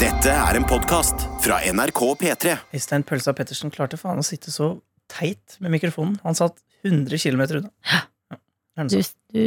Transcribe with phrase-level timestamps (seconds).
[0.00, 2.54] Dette er en podkast fra NRK P3.
[2.74, 4.72] Øystein Pølsa Pettersen klarte faen å sitte så
[5.12, 6.16] teit med mikrofonen.
[6.24, 7.70] Han satt 100 km unna.
[8.74, 8.96] Ja, Du,
[9.30, 9.40] du,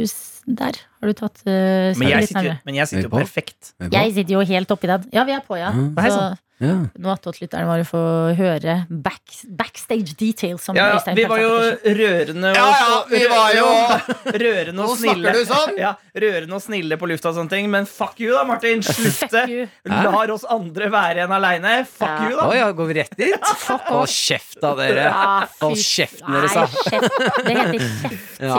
[0.56, 3.74] der har du tatt uh, men, jeg sitter, men jeg sitter jo Er perfekt.
[3.92, 5.04] Jeg sitter jo helt oppi den.
[5.12, 5.68] Ja, vi er på, ja.
[5.76, 5.90] Mm.
[6.00, 6.22] Så.
[6.58, 6.74] Ja.
[6.98, 11.50] nå attåt-lytterne våre får høre back, backstage details Som Ja, ja, vi var jo
[11.94, 13.66] rørende og, Ja, ja, vi var jo
[14.42, 15.30] Rørende og Nå snille.
[15.30, 15.76] snakker du sånn!
[15.84, 17.68] Ja, rørende og snille på lufta og sånne ting.
[17.70, 18.82] Men fuck you, da, Martin.
[18.82, 19.44] Slutte.
[19.46, 19.86] Fuck.
[19.86, 21.76] Lar oss andre være igjen aleine.
[21.86, 22.26] Fuck Ja.
[22.26, 22.48] you, da.
[22.48, 23.52] Å ja, går vi rett dit?
[23.92, 25.04] Hold kjeft da, dere.
[25.06, 26.66] Ja, Hold kjeften deres, da.
[26.66, 28.58] Det heter kjeft, ikke ja,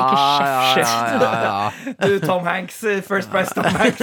[0.77, 0.87] kjeft.
[0.87, 1.93] ja, ja, ja.
[2.07, 2.79] Du, Tom Hanks.
[2.87, 3.99] eh, First Price Tom Hanks.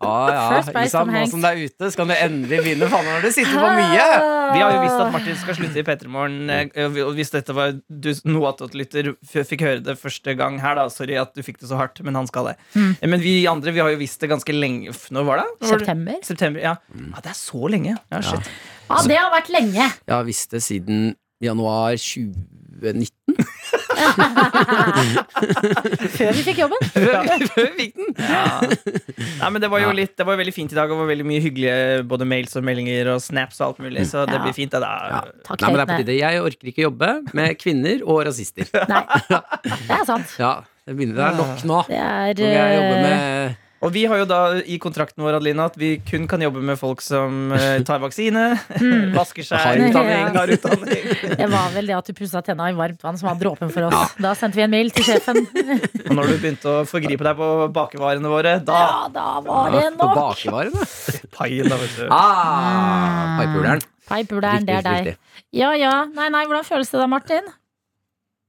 [0.00, 0.40] Ja.
[0.56, 2.85] First Isan, Tom nå som det er ute, skal du endelig vinne.
[2.92, 4.06] Faen, har du sittet på mye.
[4.54, 6.50] Vi har jo visst at Martin skal slutte i P3 Morgen.
[6.50, 10.74] eh, Og hvis dette var du, noe at Lytter fikk høre det første gang her,
[10.78, 10.86] da.
[10.92, 12.56] Sorry at du fikk det så hardt, men han skal det.
[12.74, 12.96] Mm.
[13.00, 14.94] Eh, Men vi andre vi har jo visst det ganske lenge.
[15.10, 15.46] Når var det?
[15.60, 15.78] Når?
[15.78, 16.18] September?
[16.22, 16.76] September, ja.
[16.94, 17.20] ja.
[17.22, 17.96] Det er så lenge.
[18.12, 18.50] Ja, shit.
[18.88, 19.82] Ja, det har vært lenge.
[20.06, 21.96] Jeg har visst det siden januar
[22.80, 23.12] 2019.
[26.16, 26.80] Før vi fikk jobben.
[26.94, 28.08] Før vi fikk den.
[28.20, 28.44] Ja.
[29.40, 31.10] Nei, men det var jo litt Det var veldig fint i dag, og det var
[31.12, 31.78] veldig mye hyggelige
[32.10, 34.42] både mails og meldinger og snaps og alt mulig, så det Ja.
[34.44, 34.72] blir fint.
[34.76, 34.80] Da.
[34.86, 34.88] Ja.
[35.46, 36.14] Takk, Nei, men det er på tide.
[36.20, 38.66] Jeg orker ikke jobbe med kvinner og rasister.
[38.88, 39.40] Nei, det
[40.00, 40.28] er sant.
[40.40, 40.52] Ja,
[40.86, 41.78] det begynner det er nok nå.
[41.88, 43.16] Det er Nå vil jeg jobbe eh, med
[43.86, 46.74] Og vi har jo da i kontrakten vår Adelina, at vi kun kan jobbe med
[46.80, 48.42] folk som eh, tar vaksine,
[49.16, 50.32] vasker seg, Har utdanning.
[50.34, 51.04] har utdanning.
[51.40, 53.86] Det var vel det at du pussa tenna i varmt vann som var dråpen for
[53.88, 54.16] oss.
[54.22, 55.38] Da sendte vi en mail til sjefen.
[55.46, 59.84] Og når du begynte å forgripe deg på bakevarene våre, da Ja, da var det
[59.94, 60.00] nok!
[60.02, 60.88] på bakevarene.
[61.36, 62.08] Paien, da, vet du.
[62.10, 63.84] Ah, Pipehuleren.
[64.10, 64.66] Paipuleren.
[64.66, 65.46] det er Riktig, deg.
[65.62, 65.94] Ja ja.
[66.16, 67.46] Nei, nei, hvordan føles det da, Martin?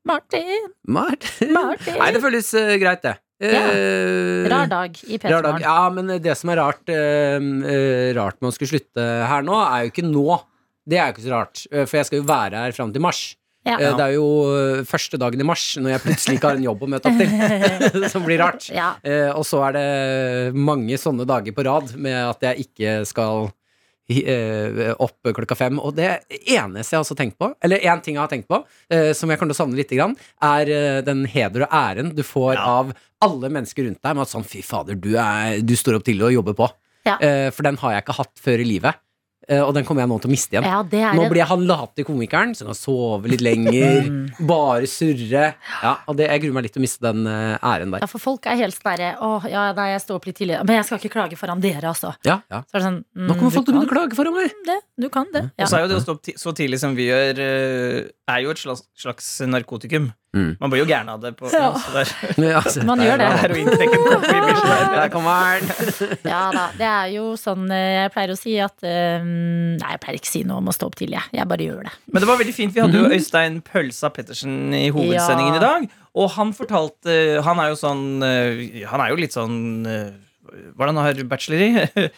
[0.07, 0.67] Martin.
[0.87, 1.51] Martin.
[1.53, 1.97] Martin.
[1.99, 3.15] Nei, det føles uh, greit, det.
[3.39, 5.17] Eh, Rar dag i.
[5.17, 9.43] P3 Ja, men det som er rart, eh, eh, rart med å skulle slutte her
[9.45, 10.39] nå, er jo ikke nå.
[10.87, 13.35] Det er jo ikke så rart, for jeg skal jo være her fram til mars.
[13.67, 13.75] Ja.
[13.75, 14.27] Det er jo
[14.87, 18.05] første dagen i mars, når jeg plutselig ikke har en jobb å møte opp til,
[18.13, 18.69] som blir rart.
[18.71, 18.93] Ja.
[19.35, 23.49] Og så er det mange sånne dager på rad med at jeg ikke skal
[25.03, 25.79] opp klokka fem.
[25.83, 26.07] Og det
[26.47, 28.61] eneste jeg har også tenkt på, eller én ting jeg har tenkt på,
[28.93, 32.13] eh, som jeg kommer til å savne litt, grann, er eh, den heder og æren
[32.15, 32.65] du får Ja.
[32.79, 36.05] av alle mennesker rundt deg med at sånn fy fader, du, er, du står opp
[36.07, 36.69] til å jobbe på.
[37.07, 37.17] Ja.
[37.23, 38.95] Eh, for den har jeg ikke hatt før i livet.
[39.47, 40.65] Eh, og den kommer jeg nå til å miste igjen.
[40.67, 44.09] ja, det er Nå blir jeg han late komikeren som kan sove litt lenger,
[44.51, 45.45] bare surre.
[45.55, 48.03] Ja, og det, jeg gruer meg litt til å miste den eh, æren der.
[48.03, 49.13] ja, for folk er helt sperre.
[49.23, 50.59] Å, ja, nei, jeg står opp litt tidlig.
[50.67, 52.11] Men jeg skal ikke klage foran dere, altså.
[52.27, 52.61] Ja, ja.
[52.67, 54.55] Så er det sånn mm, Nå kommer folk til å begynne å klage foran meg!
[54.67, 54.79] det.
[54.99, 55.45] Du kan det.
[55.55, 58.43] Og så er jo det å stå opp så tidlig som vi gjør, eh, er
[58.43, 60.11] jo et slags, slags narkotikum.
[60.35, 60.57] Mm.
[60.59, 61.31] Man blir jo gæren av det.
[61.39, 61.69] På, Ja.
[61.93, 62.09] der.
[62.51, 63.29] Ja, så, Man gjør det.
[64.27, 65.09] Der.
[65.13, 65.69] Kommer den!
[66.31, 66.65] ja da.
[66.77, 69.29] Det er jo sånn eh, jeg pleier å si at um,
[69.79, 71.39] Nei, jeg pleier ikke å si noe om å stå opp tidlig, jeg.
[71.39, 71.93] Jeg bare gjør det.
[72.11, 72.75] Men det var veldig fint.
[72.75, 75.59] Vi hadde jo Øystein Pølsa Pettersen i hovedsendingen Ja.
[75.61, 75.89] i dag.
[76.17, 79.57] Og han fortalte Han er jo sånn eh, Han er jo litt sånn
[80.77, 82.09] Hvordan har bachelor i?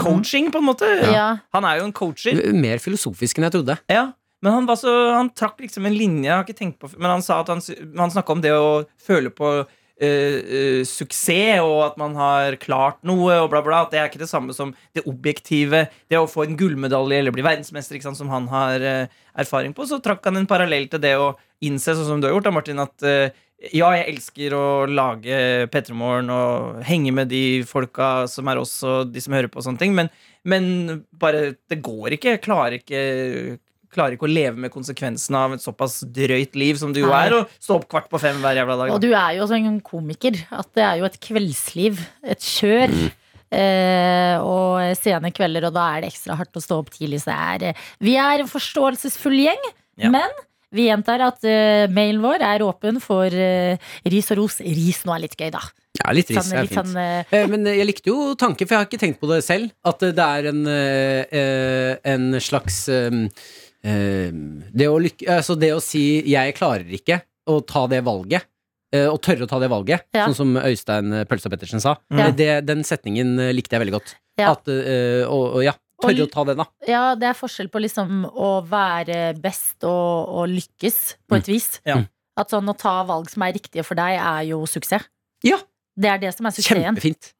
[0.00, 0.86] Coaching, på en måte.
[1.12, 1.26] Ja.
[1.54, 2.40] Han er jo en coacher.
[2.56, 3.76] Mer filosofisk enn jeg trodde.
[3.92, 4.08] Ja.
[4.44, 7.14] Men han, var så, han trakk liksom en linje jeg har ikke tenkt på Men
[7.14, 7.62] han sa at han,
[7.96, 9.70] han snakka om det å føle på uh,
[10.04, 13.84] uh, suksess, og at man har klart noe, og bla, bla.
[13.86, 15.86] At det er ikke det samme som det objektive.
[16.12, 19.74] Det å få en gullmedalje eller bli verdensmester, ikke sant, som han har uh, erfaring
[19.76, 19.88] på.
[19.88, 21.32] Så trakk han en parallell til det å
[21.64, 23.08] innse, sånn som du har gjort, da, Martin, at
[23.72, 25.36] ja, jeg elsker å lage
[25.72, 29.64] P3morgen og henge med de folka som er oss, og de som hører på og
[29.64, 30.10] sånne ting, men,
[30.44, 30.66] men
[31.16, 32.34] bare Det går ikke.
[32.36, 33.00] Jeg klarer ikke
[33.96, 37.34] klarer ikke å leve med konsekvensene av et såpass drøyt liv som du jo er,
[37.40, 38.92] og stå opp kvart på fem hver jævla dag.
[38.94, 40.36] Og du er jo også en komiker.
[40.54, 42.02] At det er jo et kveldsliv.
[42.36, 42.92] Et kjør.
[43.56, 47.20] Eh, og sene kvelder, og da er det ekstra hardt å stå opp tidlig.
[47.22, 49.68] Så det er, eh, vi er en forståelsesfull gjeng,
[50.02, 50.10] Ja.
[50.10, 50.28] men
[50.74, 54.58] vi gjentar at uh, mailen vår er åpen for uh, ris og ros.
[54.60, 55.62] Ris nå er litt gøy, da.
[56.02, 56.90] Ja, litt ris Sånn, er litt fint.
[56.90, 59.38] sånn, uh, Eh, Men jeg likte jo tanken, for jeg har ikke tenkt på det
[59.46, 60.66] selv, at det er en,
[62.12, 62.82] en slags
[63.86, 68.42] det, å lykke, altså det å si 'jeg klarer ikke' å ta det valget,
[68.92, 70.26] eh, og tørre å ta det valget, Ja.
[70.26, 72.26] sånn som Øystein eh, Pølsa Pettersen sa, Ja.
[72.26, 74.14] eh, det, den setningen eh, likte jeg veldig godt.
[74.38, 74.50] Ja.
[74.52, 75.72] At, eh, og, og ja,
[76.02, 76.64] tørre Og- å ta den, da.
[76.86, 81.80] ja, det er forskjell på liksom å være best og, og lykkes, på et vis.
[81.86, 82.02] Ja.
[82.36, 85.04] At sånn å ta valg som er riktige for deg, er jo suksess.
[85.44, 85.56] Ja.
[85.98, 86.82] Det er det som er suksessen.
[86.84, 87.32] Kjempefint.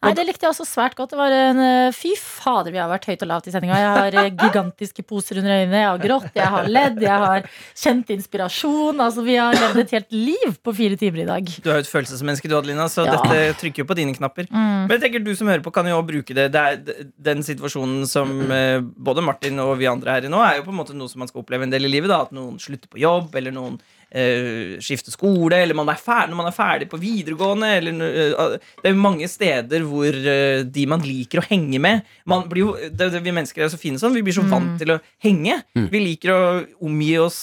[0.00, 1.10] Nei, det likte jeg også svært godt.
[1.12, 3.76] Det var en eh, Fy fader, vi har vært høyt og lavt i sendinga.
[3.76, 7.48] Jeg har eh, gigantiske poser under øynene, jeg har grått, jeg har ledd, jeg har
[7.82, 9.02] kjent inspirasjon.
[9.04, 11.52] Altså, vi har levd et helt liv på fire timer i dag.
[11.60, 13.18] Du er jo et følelsesmenneske, du, Adelina, så Ja.
[13.18, 14.48] dette trykker jo på dine knapper.
[14.48, 14.88] Mm.
[14.88, 16.48] Men jeg tenker du som hører på, kan jo også bruke det.
[16.56, 20.60] det er, den situasjonen som eh, både Martin og vi andre her i nå, er
[20.60, 22.08] jo på en måte noe som man skal oppleve en del i livet.
[22.08, 23.76] da At noen slutter på jobb, eller noen
[24.10, 27.70] eh, skifter skole, eller man er ferdig, når man er ferdig på videregående.
[27.78, 32.44] Eller, eh, det er mange steder hvor eh, de man liker å henge med man
[32.50, 34.14] blir jo, det, det, Vi mennesker er så fine sånn.
[34.16, 35.60] Vi blir så vant til å henge.
[35.74, 36.42] Vi liker å
[36.86, 37.40] omgi oss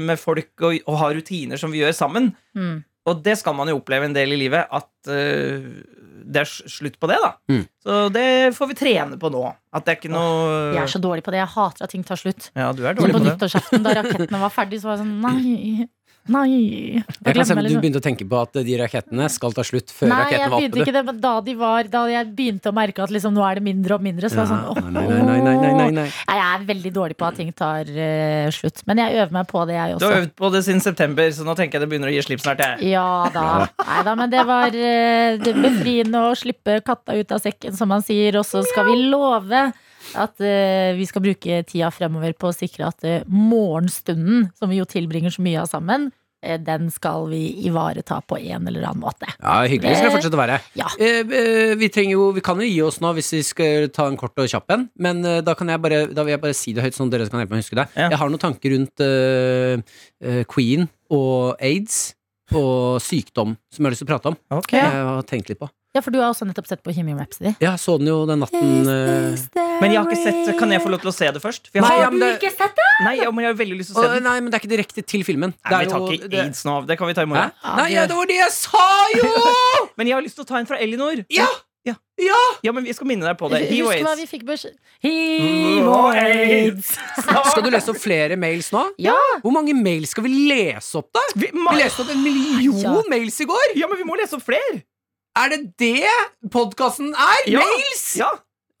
[0.00, 2.30] med folk og, og ha rutiner som vi gjør sammen.
[2.56, 2.80] Mm.
[3.08, 5.68] Og det skal man jo oppleve en del i livet, at uh,
[6.30, 7.30] det er slutt på det, da.
[7.50, 7.62] Mm.
[7.82, 8.26] Så det
[8.56, 9.44] får vi trene på nå.
[9.74, 11.40] At det er ikke noe Jeg er så dårlig på det.
[11.40, 12.50] Jeg hater at ting tar slutt.
[12.54, 13.32] Ja, du er dårlig på på det.
[13.32, 15.88] nyttårsaften, da rakettene var ferdig, så var jeg sånn Nei.
[16.28, 17.00] Nei.
[17.00, 19.88] Jeg kan se, glemmer Du begynte å tenke på at de rakettene skal ta slutt
[19.94, 22.76] før Nei, rakettene var begynte ikke det, men da de var Da jeg begynte å
[22.76, 25.06] merke at liksom, nå er det mindre og mindre, så var jeg sånn Ja, nei,
[25.08, 26.06] nei, nei, nei, nei, nei, nei.
[26.12, 28.84] Nei, Jeg er veldig dårlig på at ting tar uh, slutt.
[28.90, 31.46] Men jeg øver meg på det, jeg Du har øvd på det siden september, så
[31.46, 32.62] nå tenker jeg det begynner å gi slipp snart.
[32.64, 32.92] Jeg.
[32.92, 33.46] Ja da.
[33.80, 37.90] Nei da, men det var uh, det befriende å slippe katta ut av sekken, som
[37.90, 38.38] man sier.
[38.40, 39.70] Og så skal vi love
[40.18, 44.80] at uh, vi skal bruke tida fremover på å sikre at uh, morgenstunden, som vi
[44.80, 49.02] jo tilbringer så mye av sammen, uh, den skal vi ivareta på en eller annen
[49.04, 49.28] måte.
[49.38, 50.60] Ja, Hyggelig skal det fortsette å være.
[50.78, 50.90] Ja.
[50.98, 54.38] Vi, trenger jo, vi kan jo gi oss nå hvis vi skal ta en kort
[54.40, 56.96] og kjapp en, men da, kan jeg bare, da vil jeg bare si det høyt,
[56.96, 57.90] sånn dere kan hjelpe meg å huske det.
[57.94, 58.08] Ja.
[58.08, 59.04] Jeg har noen tanker rundt
[60.50, 62.00] Queen og aids
[62.56, 64.40] og sykdom som jeg har lyst til å prate om.
[64.58, 64.74] Ok.
[64.74, 65.70] Jeg har tenkt litt på.
[65.90, 67.50] Ja, for du har også nettopp sett på Kimi Rhapsody.
[67.58, 69.40] Ja, jeg så den jo den natten eh,
[69.82, 71.66] Men jeg har ikke sett Kan jeg få lov til å se det først?
[71.72, 72.86] For jeg har, du det- ikke sett det?
[73.08, 74.22] nei, ja, men jeg har veldig lyst til å se den.
[74.28, 75.50] Nei, men det er ikke direkte til filmen.
[75.66, 76.76] Nei, vi Det er tar jo- ikke det- aids nå.
[76.86, 77.50] Det kan vi ta i morgen.
[77.80, 79.32] Nei, ja, det var det jeg sa jo!
[79.98, 81.24] Men jeg har lyst til å ta en fra Elinor.
[81.28, 81.48] Ja!
[81.82, 81.94] Ja.
[82.20, 82.36] Ja!
[82.62, 83.62] Ja, men vi skal minne deg på det.
[83.70, 84.20] Hiv og Husk hva aids.
[84.20, 86.90] vi fikk beskjed Hiv og aids.
[87.50, 88.82] Skal du lese opp flere mails nå?
[89.00, 89.14] Ja.
[89.40, 91.22] Hvor mange mails skal vi lese opp, da?
[91.40, 92.92] Vi, Vi leste opp en million Ja.
[93.08, 93.72] mails i går!
[93.80, 94.82] ja, men vi må lese opp flere!
[95.38, 97.42] Er det det podkasten er?
[97.50, 97.60] Ja.
[97.62, 98.04] Mails?
[98.18, 98.30] Ja.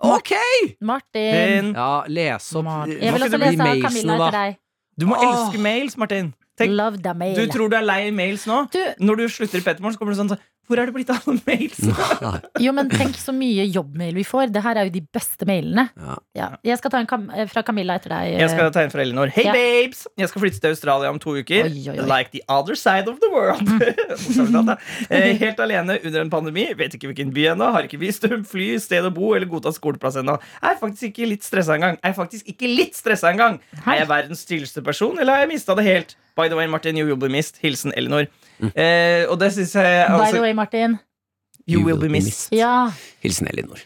[0.00, 0.32] Ok!
[0.80, 1.74] Martin.
[1.76, 2.96] Ja, les opp Martin.
[3.00, 4.56] Jeg vil også det lese av Camilla til etter deg.
[5.00, 5.26] du må Åh.
[5.28, 6.32] elske mails, Martin.
[6.60, 7.36] Tenk, Love the mail.
[7.36, 8.62] du tror du er lei mails nå?
[8.72, 10.34] Du, Når du slutter i Petermorgen, så kommer du sånn
[10.70, 11.80] Hvor er det blitt av alle mails?
[12.62, 14.52] jo, men tenk så mye jobbmail vi får.
[14.54, 15.88] Det her er jo de beste mailene.
[15.98, 16.16] Ja.
[16.38, 16.48] Ja.
[16.70, 18.36] Jeg skal ta en kam eh, fra Camilla etter deg.
[18.38, 19.32] Jeg skal ta en fra Elinor.
[19.34, 19.54] Hei, Ja.
[19.56, 20.04] babes!
[20.20, 21.66] Jeg skal flytte til Australia om to uker.
[21.66, 22.06] Oi, oi, oi.
[22.06, 23.66] Like the other side of the world.
[24.70, 24.76] Da.
[25.10, 26.68] Eh, Helt alene under en pandemi.
[26.78, 27.70] Vet ikke hvilken by ennå.
[27.74, 30.36] Har ikke visum, fly, sted å bo eller godta skoleplass ennå.
[30.62, 31.98] Er faktisk ikke litt stressa engang.
[32.06, 33.58] Er faktisk ikke litt stressa engang.
[33.86, 36.14] Er jeg verdens stilleste person, eller har jeg mista det helt?
[36.38, 37.58] By the way, Martin, you will be missed.
[37.64, 38.28] Hilsen Elinor.
[38.74, 40.98] Eh, og det syns jeg By the altså, way, Martin.
[41.70, 42.52] You will be missed.
[42.56, 42.90] Ja.
[43.22, 43.80] Hilsen Elinor.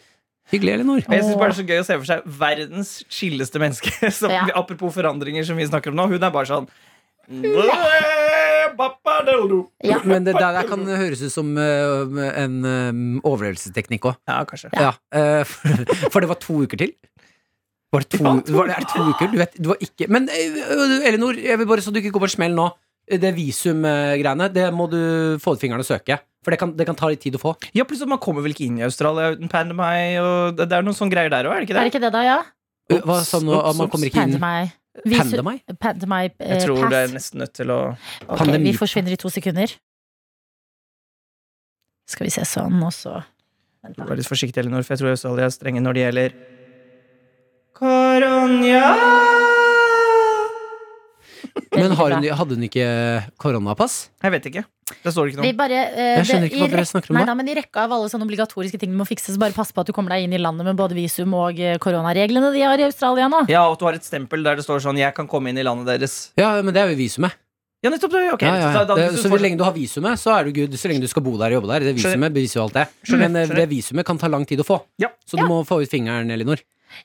[0.53, 1.01] Hyggelig, Elinor.
[1.09, 3.93] Jeg synes bare det er så gøy å se for seg verdens chilleste menneske.
[4.19, 4.47] Som, Ja.
[4.57, 6.11] Apropos forandringer som vi snakker om nå.
[6.13, 6.69] Hun er bare sånn
[7.25, 7.79] Ja,
[9.89, 9.99] ja.
[10.05, 12.91] Men det der kan høres ut som eh, en eh,
[13.25, 14.19] overlevelsesteknikk òg.
[14.51, 14.69] kanskje.
[14.77, 14.93] Ja.
[15.15, 15.45] eh,
[16.13, 16.93] for, det var to uker til.
[17.95, 19.31] Var det to, var det, er det to uker?
[19.33, 20.25] Du vet, du var ikke Men
[21.07, 22.69] Elinor, jeg vil bare så du ikke går på en smell nå.
[23.05, 25.01] Det visumgreiene, det må du
[25.43, 26.17] få ut fingeren og søke.
[26.45, 27.55] For det kan, det kan ta litt tid å få.
[27.77, 30.17] Ja, plutselig Man kommer vel ikke inn i Australia uten pandemi?
[30.21, 31.81] Og det, det er noen sånne greier der òg, er det ikke det?
[31.81, 31.93] Er det?
[31.93, 32.25] det ikke det, da?
[32.25, 32.39] Ja?
[32.93, 33.61] Ups, Hva sa du nå?
[33.81, 34.73] Man kommer ikke inn Pandemi.
[35.17, 35.55] Pandemi?
[35.81, 38.69] Pandemi eh, Jeg tror det er nesten nødt til å Ok, Pandemi.
[38.69, 39.73] vi forsvinner i to sekunder.
[42.13, 43.23] Skal vi se sånn, og så.
[43.97, 46.37] Vær litt forsiktig, Elinor, for jeg tror Australia er strenge når det gjelder
[47.75, 49.34] Koronia.
[51.75, 52.87] Men har hun, hadde hun ikke
[53.39, 54.09] koronapass?
[54.23, 54.65] Jeg vet ikke.
[55.05, 55.57] Det står ikke Vi noe.
[55.59, 57.35] bare, uh, Jeg skjønner ikke hva dere snakker om Nei da.
[57.39, 59.81] men I rekka av alle sånne obligatoriske ting du må fikse, så bare pass på
[59.81, 62.79] at du kommer deg inn i landet med både visum og eh, koronareglene de har
[62.83, 63.45] i Australia nå.
[63.49, 65.59] Ja, og at du har et stempel der det står sånn 'Jeg kan komme inn
[65.59, 66.31] i landet deres'.
[66.37, 67.33] Ja, men det er jo visumet.
[67.85, 68.33] Ja, nettopp det.
[68.33, 68.85] Ok, Ja, ja, ja.
[68.85, 70.73] Da, så får- lenge du har visumet, så er du good.
[70.73, 71.81] Så lenge du skal bo der og jobbe der.
[71.93, 72.89] Det visumet beviser jo alt det.
[73.05, 73.57] Skjønner, Men eh, skjønner.
[73.57, 74.81] det visumet kan ta lang tid å få.
[74.99, 75.09] Ja.
[75.29, 76.61] Så du må få ut fingeren, Elinor.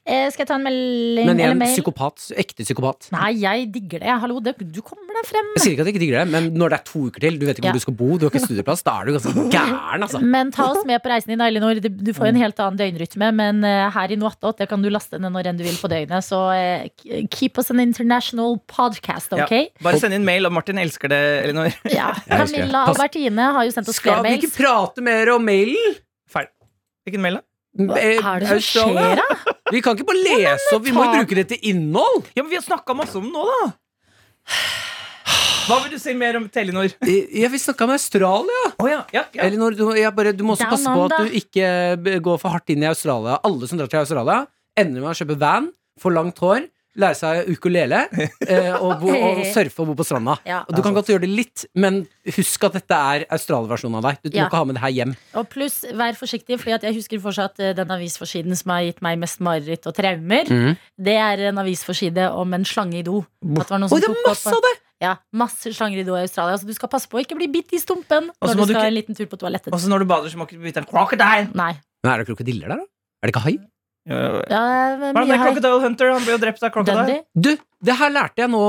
[0.06, 1.74] Eh, skal jeg ta en melding Men eller igjen, mail?
[1.76, 2.26] psykopat.
[2.40, 3.10] Ekte psykopat.
[3.16, 4.16] Nei, jeg digger det.
[4.24, 5.50] Hallo, det, du kommer deg frem.
[5.58, 7.38] Jeg sier ikke at jeg ikke digger det, men når det er to uker til,
[7.42, 7.74] du vet ikke Ja.
[7.74, 10.22] hvor du skal bo, du har ikke studieplass, da er du ganske gæren, altså.
[10.36, 11.80] Men ta oss med på reisen din, Elinor.
[11.82, 13.32] Du får jo en helt annen døgnrytme.
[13.36, 15.90] Men eh, her i Noatot det kan du laste ned når enn du vil på
[15.92, 16.24] døgnet.
[16.26, 19.46] Så eh, keep us an international podcast, Ja.
[19.46, 19.74] ok?
[19.84, 21.74] Bare send inn mail, og Martin elsker det, Elinor.
[22.00, 22.14] Ja.
[22.30, 24.40] Camilla Albertine har jo sendt oss flere mails.
[24.40, 25.96] Skal vi ikke prate mer om mailen?
[26.30, 26.54] Ferdig.
[27.08, 27.46] Hvilken mail, da?
[27.80, 29.26] Hva er det som skjer, da?
[29.74, 32.24] Vi kan ikke bare lese opp, vi må jo bruke det til innhold!
[32.36, 33.70] Ja, men Vi har snakka masse om den nå, da.
[35.70, 36.96] Hva vil du si mer om Telenor?
[37.06, 38.62] Jeg vil snakke om Australia.
[38.82, 39.44] Oh, ja, ja, ja.
[39.46, 42.74] Elinor, du, jeg bare, du må også passe på at du ikke går for hardt
[42.74, 43.38] inn i Australia.
[43.46, 44.40] Alle som drar til Australia,
[44.80, 45.70] ender med å kjøpe van,
[46.02, 46.66] for langt hår,
[46.98, 48.00] lære seg ukulele
[48.50, 50.38] eh, og, bo, og surfe og bo på stranda.
[50.48, 50.64] Ja.
[50.68, 52.02] Og du kan godt gjøre det litt, men
[52.36, 54.20] husk at dette er Australia-versjonen av deg.
[54.26, 54.44] Du Ja.
[54.44, 55.14] må ikke ha med det her hjem.
[55.40, 59.20] Og pluss, vær forsiktig, fordi jeg husker fortsatt eh, den avisforsiden som har gitt meg
[59.22, 60.50] mest mareritt og traumer.
[60.50, 60.78] Mm.
[60.98, 63.22] Det er en avisforside om en slange i do.
[63.54, 64.76] At det var noen Oi, det er masse av det!
[65.00, 66.58] Ja, masse slanger i do i Australia.
[66.60, 68.74] Så du skal passe på å ikke bli bitt i stumpen Også når du du
[68.74, 69.72] skal ikke- en liten tur på toalettet.
[69.72, 71.48] Og så når du bader, så må ikke du bytte en crocodile.
[71.56, 71.72] Nei.
[72.04, 72.84] Men er det krokodiller der, da?
[73.24, 73.56] Er det ikke hai?
[74.08, 74.60] Ja, Ja,
[74.94, 75.38] er det mye.
[75.44, 76.12] Crocodile Hunter?
[76.16, 77.18] Han ble jo drept av crocodile.
[77.36, 77.50] Du,
[77.84, 78.62] det her lærte jeg nå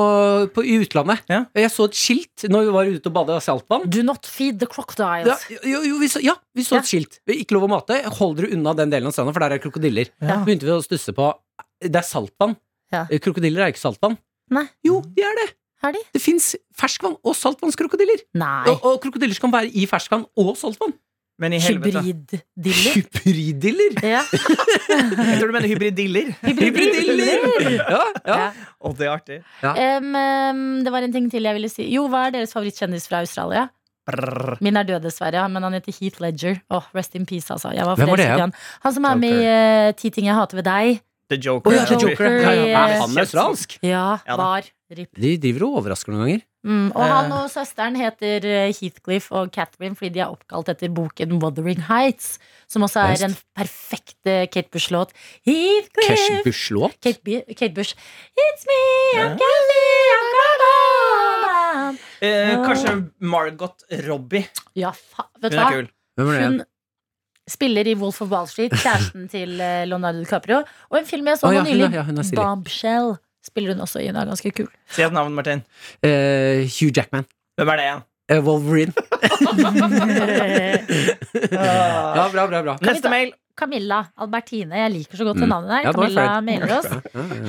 [0.54, 1.22] på, i utlandet.
[1.30, 1.44] Ja.
[1.56, 3.87] Jeg så et skilt når vi var ute og badet i saltvann.
[3.88, 5.46] Do not feed the Ja, crocodiles.
[5.64, 6.80] jo, jo, vi så, ja, vi så Ja.
[6.82, 7.20] et skilt.
[7.30, 8.02] Ikke lov å mate.
[8.18, 10.10] Hold dere unna den delen av stranda, for der er krokodiller.
[10.20, 10.42] Ja.
[10.44, 11.32] begynte vi å stusse på
[11.80, 12.56] Det er saltvann.
[12.92, 13.06] Ja.
[13.10, 14.18] Eh, Krokodiller er ikke saltvann.
[14.50, 14.66] Nei.
[14.84, 15.54] Jo, de er det.
[15.82, 16.00] Er de?
[16.12, 18.20] Det fins ferskvann og saltvannskrokodiller.
[18.34, 18.66] Nei.
[18.68, 20.92] Og, og krokodiller som kan være i ferskvann og saltvann.
[21.40, 22.02] Men i helvete.
[22.04, 22.97] Hybriddiller.
[23.00, 23.94] Hybriddiller.
[24.04, 24.20] Ja.
[25.30, 26.32] Jeg tror du mener hybridiller.
[26.44, 27.47] Hybriddiller!
[27.80, 28.38] Ja, ja.
[28.44, 28.49] Ja.
[28.76, 29.38] Å, det er artig.
[29.64, 31.87] Um, det var en ting til jeg ville si.
[31.94, 33.66] Jo, hva er deres favorittkjendis fra Australia?
[34.11, 34.59] Brrr.
[34.64, 36.61] Min er død, dessverre, men han heter Heath Ledger.
[36.73, 37.73] Oh, Rest in peace, altså.
[37.76, 38.54] Jeg var Hvem var det, han.
[38.85, 41.00] Han som er med i eh, Ti ting jeg hater ved deg.
[41.30, 41.70] The Joker.
[41.70, 42.11] Oh, ja, The Joker.
[42.11, 42.38] Joker.
[42.42, 42.68] Ja, ja.
[42.73, 43.78] Ja, Er han australsk?
[43.87, 44.66] Ja, Ja var.
[44.90, 45.12] Rip.
[45.14, 46.40] De driver og overrasker noen ganger.
[46.62, 47.09] Mm, og Eh.
[47.09, 51.81] han og søsteren heter eh, Heathcliff og Catherine fordi de er oppkalt etter boken Wuthering
[51.88, 52.35] Heights,
[52.69, 55.14] som også er en perfekt eh, Kate Bush-låt.
[55.47, 56.99] Heathcliff Cash Bush-låt.
[57.00, 57.95] Kate, Kate Bush.
[58.37, 58.81] It's me,
[59.17, 59.37] I'm Ja.
[59.40, 59.87] Kelly,
[60.19, 64.45] I'm gonna Eh, kanskje Margot Robbie.
[64.76, 65.87] Ja, fa vet du hva?
[66.21, 66.61] Hun
[67.49, 70.61] spiller i Wolf of Wall Street, kjæresten til eh, Leonardo DiCaprio.
[70.90, 72.37] Og en film jeg så Å, ja, nylig, ja, er.
[72.37, 73.17] Bombshell,
[73.50, 74.07] spiller hun også i.
[74.11, 74.71] Hun er ganske kul.
[74.95, 75.62] Si et navn, Martin.
[76.07, 77.26] Eh, Hugh Jackman.
[77.59, 78.02] Hvem er det igjen?
[78.30, 78.92] Eh, Wolverine.
[81.50, 82.76] Ja, bra, bra, bra.
[82.87, 83.33] Neste mail.
[83.61, 84.79] Camilla Albertine.
[84.81, 85.52] Jeg liker så godt det Mm.
[85.52, 85.83] navnet der.
[85.85, 86.88] Ja, Camilla melder mailer oss.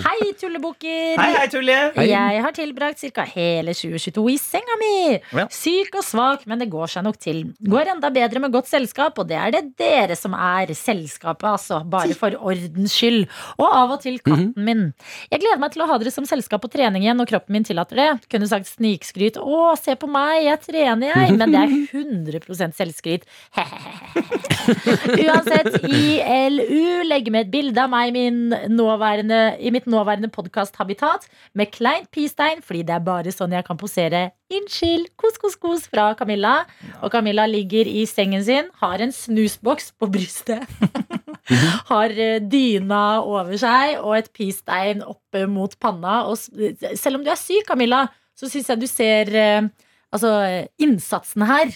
[0.05, 1.15] Hei, tullebukker!
[1.21, 1.77] Hei, hei, Tulle!
[1.95, 3.23] Jeg har tilbrakt ca.
[3.31, 5.19] hele 2022 i senga mi.
[5.37, 5.47] Ja.
[5.49, 7.53] Syk og svak, men det går seg nok til.
[7.63, 11.81] Går enda bedre med godt selskap, og det er det dere som er selskapet, altså.
[11.89, 13.27] Bare for ordens skyld.
[13.57, 14.93] Og av og til katten min.
[15.31, 17.63] Jeg gleder meg til å ha dere som selskap på trening igjen når kroppen min
[17.67, 18.09] tillater det.
[18.29, 19.37] Kunne sagt snikskryt.
[19.41, 21.37] Å, se på meg, jeg trener, jeg.
[21.37, 23.23] Men det er 100 selvskryt.
[25.21, 31.27] Uansett, ILU legger med et bilde av meg i, min nåværende, i mitt nåværende podkasthabitat
[31.57, 34.23] med kleint pistein, fordi det er bare sånn jeg kan posere.
[34.51, 36.53] Unnskyld, kos, kos, kos fra Camilla.
[37.01, 40.65] Og Camilla ligger i sengen sin, har en snusboks på brystet.
[41.91, 46.23] har eh, dyna over seg og et pistein oppe mot panna.
[46.31, 49.69] Og selv om du er syk, Camilla, så syns jeg du ser eh,
[50.11, 50.27] Altså,
[50.83, 51.69] innsatsen her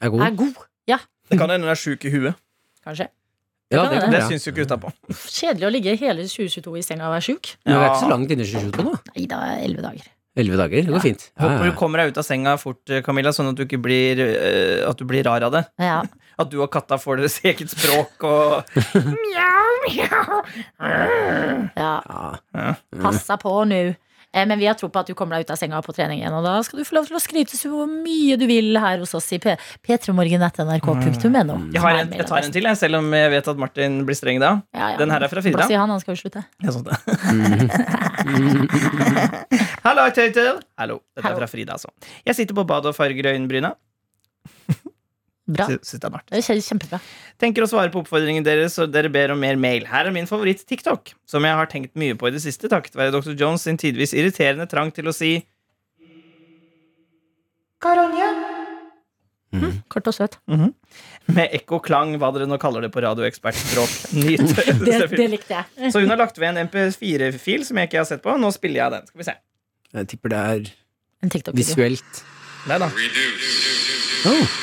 [0.00, 0.22] Er god.
[0.24, 0.60] er god.
[0.88, 0.96] Ja,
[1.28, 2.38] Det kan hende hun er sjuk i huet.
[2.86, 3.10] kanskje.
[3.72, 4.90] Ja, det Det Det syns jo gutta på.
[5.10, 7.54] Kjedelig å ligge hele 2022 i senga og være sjuk.
[7.64, 7.72] Ja.
[7.72, 8.96] det er ikke så langt inne i 2022 nå.
[9.16, 10.10] Nei da, elleve dager.
[10.36, 10.86] Elleve dager.
[10.86, 11.26] Det går fint.
[11.36, 13.80] Ja, Håper du kommer deg ut av senga fort, eh, Camilla, sånn at du ikke
[13.84, 15.66] blir uh, At du blir rar av det.
[15.82, 16.00] Ja.
[16.40, 18.64] At du og katta får deres eget språk og
[19.36, 19.52] ja.
[21.76, 21.92] ja.
[23.02, 23.82] Passa på nå.
[24.34, 26.18] Eh, Men vi har tro på at du kommer deg ut av senga på trening
[26.22, 26.32] igjen.
[26.32, 29.12] Og da skal du få lov til å skryte så mye du vil her hos
[29.14, 31.56] oss i p- p3morgen.nrk.no.
[31.72, 34.16] Jeg, har en, jeg tar en til, jeg, selv om jeg vet at Martin blir
[34.16, 34.54] streng da.
[34.72, 34.98] Ja, ja.
[35.02, 35.58] Den her er fra Frida.
[35.60, 36.42] Bare si han, han skal jo slutte.
[36.64, 36.96] Jeg så det.
[39.86, 40.60] Hallo, Tøytel.
[40.80, 40.96] Hallo.
[41.16, 41.90] Dette er fra Frida, altså.
[42.26, 43.70] Jeg sitter på badet og farger øyenbryna.
[45.52, 45.66] Bra.
[45.68, 46.22] Det er.
[46.32, 47.00] Det kjempebra.
[47.42, 49.86] Tenker å svare på oppfordringen deres, så dere ber om mer mail.
[49.90, 53.14] Her er min favoritt-TikTok, som jeg har tenkt mye på i det siste, takket være
[53.14, 53.34] Dr.
[53.38, 55.34] Jones sin tidvis irriterende trang til å si
[57.82, 58.30] Karonje.
[59.92, 60.38] Kort og søt.
[61.32, 63.96] Med ekko-klang, hva dere nå kaller det på radioekspertspråk.
[64.16, 64.46] Nyt.
[64.86, 65.92] Det, det likte jeg.
[65.92, 68.34] Så hun har lagt ved en MP4-fil som jeg ikke har sett på.
[68.40, 69.06] Nå spiller jeg den.
[69.10, 69.36] Skal vi se.
[69.92, 70.72] Jeg tipper det er
[71.22, 72.24] En visuelt.
[72.70, 72.88] Nei da.
[74.30, 74.61] Oh.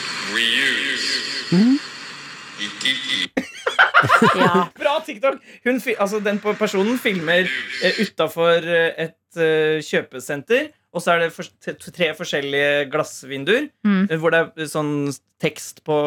[4.36, 4.66] Ja.
[4.82, 5.40] Bra TikTok!
[5.66, 7.48] Hun, altså, den personen filmer
[7.84, 10.70] eh, utafor et eh, kjøpesenter.
[10.90, 11.46] Og så er det for,
[11.94, 14.08] tre forskjellige glassvinduer Mm.
[14.10, 14.94] eh, hvor det er eh, sånn
[15.42, 15.98] tekst på,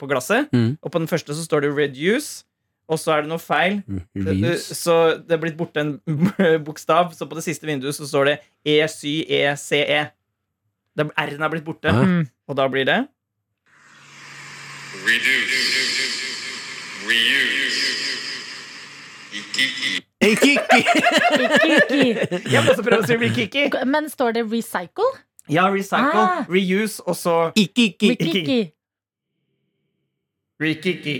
[0.00, 0.48] på glasset.
[0.52, 0.76] Mm.
[0.82, 2.44] Og på den første så står det 'reduce',
[2.88, 3.82] og så er det noe feil.
[3.86, 4.44] Mm.
[4.56, 4.94] Så
[5.28, 5.98] det er blitt borte en
[6.66, 7.12] bokstav.
[7.14, 10.10] Så på det siste vinduet så står det E ESY-ECE.
[10.98, 11.92] R-en er blitt borte.
[11.92, 12.26] Mm.
[12.48, 13.06] og da blir det
[20.20, 20.52] Kiki.
[22.52, 23.66] Jeg må også prøve å si Rikiki.
[23.88, 25.08] Men står det recycle?
[25.48, 26.44] Ja, recycle, Ah.
[26.50, 28.10] reuse, og så Ikiki.
[28.14, 28.58] Rikiki.
[30.60, 31.14] Rikiki.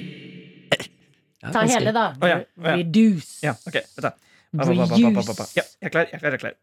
[1.42, 2.06] Ja, Ta ganske- hele, da.
[2.18, 2.38] Å, ja.
[2.58, 2.74] Å, ja.
[2.80, 3.38] Reduce.
[3.46, 4.02] Ja, ok, vet du.
[4.02, 5.44] Ba, ba, ba, ba, ba, ba, ba.
[5.44, 5.54] Reuse.
[5.56, 6.54] Ja, jeg er klar, jeg er klar, jeg er klar.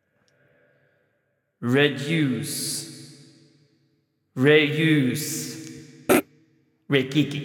[1.61, 2.91] Reduce.
[4.35, 5.54] Reuse.
[6.95, 7.43] Rikiki.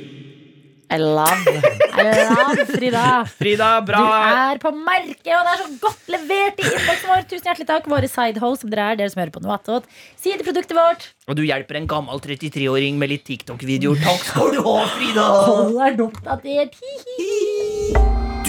[0.91, 1.47] I love.
[1.95, 3.25] I love Frida.
[3.39, 7.23] Frida, Du er på merket, og det er så godt levert i innboksen vår.
[7.31, 9.87] Tusen hjertelig takk, våre sidehosts, som dere er, dere som hører på noe attåt.
[10.19, 11.07] Sideproduktet vårt.
[11.31, 14.03] Og du hjelper en gammel 33-åring med litt TikTok-videoer.
[14.03, 15.29] Takk skal du ha, Frida!
[15.47, 16.83] Hold deg oppdatert.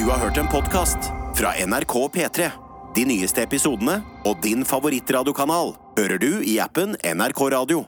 [0.01, 2.49] Du har hørt en podkast fra NRK P3.
[2.97, 7.85] De nyeste episodene og din favorittradiokanal hører du i appen NRK Radio.